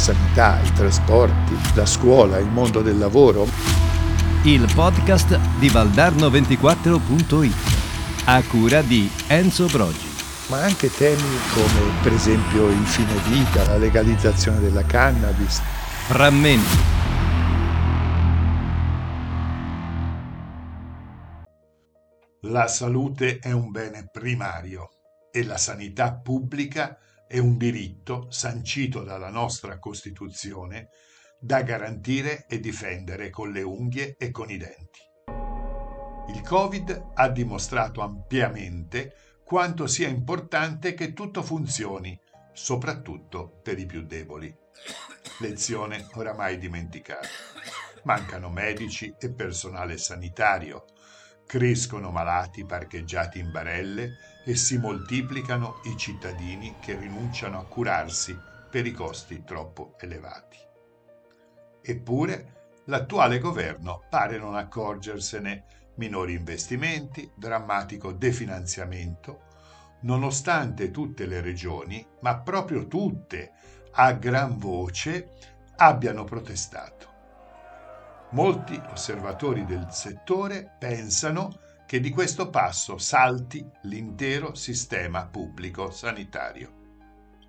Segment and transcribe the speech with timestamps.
[0.00, 3.46] sanità, i trasporti, la scuola, il mondo del lavoro.
[4.44, 7.54] Il podcast di Valdarno24.it
[8.24, 10.08] a cura di Enzo Brogi.
[10.48, 15.60] Ma anche temi come per esempio il fine vita, la legalizzazione della cannabis.
[16.06, 16.98] Frammenti
[22.44, 24.88] La salute è un bene primario
[25.30, 26.96] e la sanità pubblica
[27.30, 30.88] è un diritto sancito dalla nostra Costituzione
[31.38, 34.98] da garantire e difendere con le unghie e con i denti.
[36.34, 42.20] Il Covid ha dimostrato ampiamente quanto sia importante che tutto funzioni,
[42.52, 44.52] soprattutto per i più deboli.
[45.38, 47.28] Lezione oramai dimenticata.
[48.02, 50.84] Mancano medici e personale sanitario,
[51.50, 58.38] crescono malati parcheggiati in barelle e si moltiplicano i cittadini che rinunciano a curarsi
[58.70, 60.58] per i costi troppo elevati.
[61.82, 65.64] Eppure l'attuale governo pare non accorgersene
[65.96, 69.40] minori investimenti, drammatico definanziamento,
[70.02, 73.54] nonostante tutte le regioni, ma proprio tutte,
[73.94, 75.32] a gran voce,
[75.78, 77.09] abbiano protestato.
[78.32, 86.78] Molti osservatori del settore pensano che di questo passo salti l'intero sistema pubblico sanitario.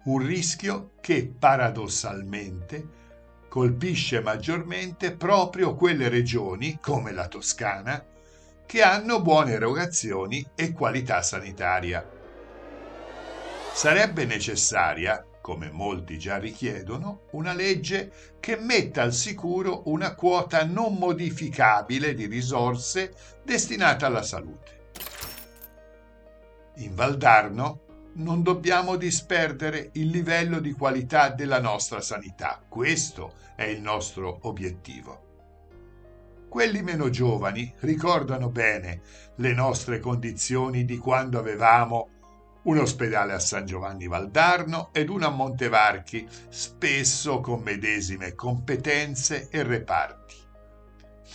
[0.05, 2.99] Un rischio che paradossalmente
[3.47, 8.03] colpisce maggiormente proprio quelle regioni, come la Toscana,
[8.65, 12.03] che hanno buone erogazioni e qualità sanitaria.
[13.73, 20.95] Sarebbe necessaria, come molti già richiedono, una legge che metta al sicuro una quota non
[20.95, 24.79] modificabile di risorse destinate alla salute.
[26.75, 27.81] In Valdarno
[28.13, 35.29] non dobbiamo disperdere il livello di qualità della nostra sanità, questo è il nostro obiettivo.
[36.49, 39.01] Quelli meno giovani ricordano bene
[39.37, 42.09] le nostre condizioni di quando avevamo
[42.63, 49.63] un ospedale a San Giovanni Valdarno ed uno a Montevarchi, spesso con medesime competenze e
[49.63, 50.35] reparti.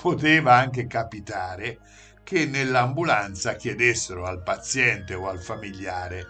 [0.01, 1.79] Poteva anche capitare
[2.23, 6.27] che nell'ambulanza chiedessero al paziente o al familiare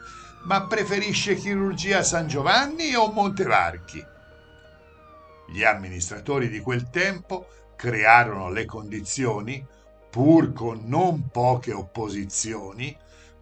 [0.47, 4.05] ma preferisce chirurgia San Giovanni o Montevarchi?
[5.49, 9.65] Gli amministratori di quel tempo crearono le condizioni,
[10.09, 12.97] pur con non poche opposizioni,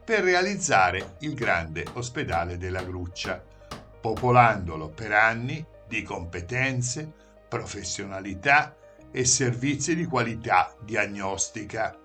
[0.04, 3.42] per realizzare il grande ospedale della Gruccia,
[4.00, 7.10] popolandolo per anni di competenze,
[7.48, 8.76] professionalità
[9.10, 11.97] e servizi di qualità diagnostica.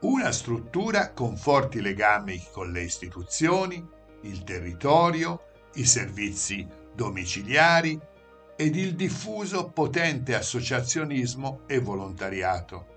[0.00, 3.86] Una struttura con forti legami con le istituzioni,
[4.22, 5.42] il territorio,
[5.74, 8.00] i servizi domiciliari
[8.56, 12.95] ed il diffuso potente associazionismo e volontariato.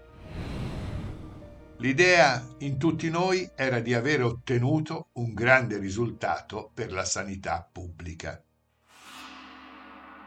[1.82, 8.44] L'idea in tutti noi era di aver ottenuto un grande risultato per la sanità pubblica.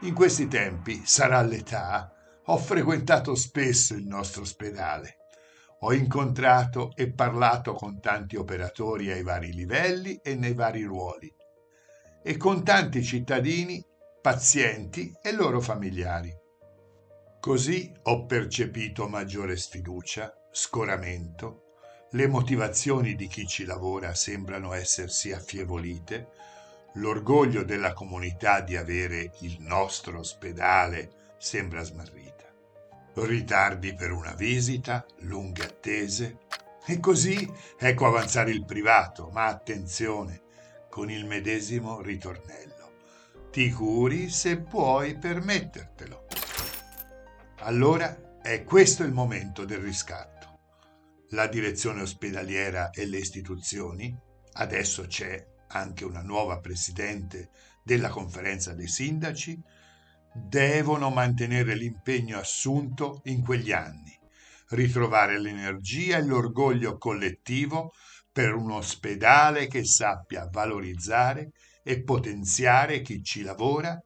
[0.01, 2.11] In questi tempi, sarà l'età,
[2.45, 5.17] ho frequentato spesso il nostro ospedale.
[5.81, 11.31] Ho incontrato e parlato con tanti operatori ai vari livelli e nei vari ruoli
[12.23, 13.85] e con tanti cittadini,
[14.21, 16.42] pazienti e loro familiari.
[17.43, 21.73] Così ho percepito maggiore sfiducia, scoramento,
[22.11, 26.29] le motivazioni di chi ci lavora sembrano essersi affievolite,
[26.93, 32.45] l'orgoglio della comunità di avere il nostro ospedale sembra smarrita.
[33.15, 36.37] Ritardi per una visita, lunghe attese.
[36.85, 37.45] E così
[37.77, 40.43] ecco avanzare il privato, ma attenzione,
[40.87, 42.91] con il medesimo ritornello.
[43.51, 45.92] Ti curi se puoi permettertelo.
[47.65, 50.59] Allora è questo il momento del riscatto.
[51.29, 54.13] La direzione ospedaliera e le istituzioni,
[54.55, 57.51] adesso c'è anche una nuova presidente
[57.81, 59.57] della conferenza dei sindaci,
[60.33, 64.13] devono mantenere l'impegno assunto in quegli anni,
[64.71, 67.93] ritrovare l'energia e l'orgoglio collettivo
[68.29, 71.51] per un ospedale che sappia valorizzare
[71.81, 73.97] e potenziare chi ci lavora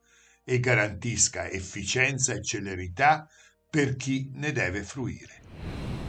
[0.43, 3.27] e garantisca efficienza e celerità
[3.77, 5.39] per chi ne deve fruire.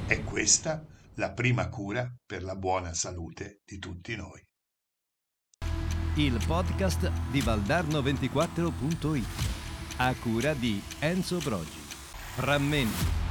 [0.06, 0.82] È questa
[1.16, 4.42] la prima cura per la buona salute di tutti noi.
[6.16, 9.26] Il podcast di Valdarno24.it
[9.98, 11.78] a cura di Enzo Brogi.
[12.36, 13.27] Frammenti